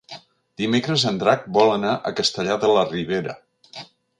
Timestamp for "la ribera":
2.79-3.37